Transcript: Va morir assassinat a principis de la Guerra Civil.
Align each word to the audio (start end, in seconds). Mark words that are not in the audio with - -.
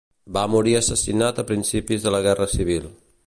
Va 0.37 0.45
morir 0.53 0.73
assassinat 0.79 1.43
a 1.43 1.47
principis 1.51 2.07
de 2.09 2.17
la 2.17 2.25
Guerra 2.29 2.49
Civil. 2.57 2.91